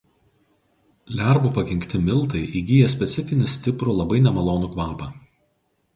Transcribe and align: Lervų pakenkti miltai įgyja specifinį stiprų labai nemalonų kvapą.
Lervų 1.19 1.51
pakenkti 1.57 2.01
miltai 2.07 2.41
įgyja 2.61 2.89
specifinį 2.95 3.53
stiprų 3.57 3.99
labai 4.01 4.23
nemalonų 4.29 4.75
kvapą. 4.77 5.15